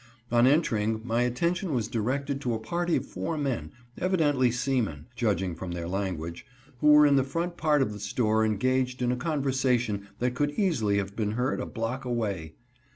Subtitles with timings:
[0.31, 5.53] On entering, my attention was directed to a party of four men, evidently seamen, judging
[5.53, 6.43] from their language,
[6.79, 10.53] who were in the front part of the store engaged in a conversation that could
[10.57, 12.55] easily have been heard a block away.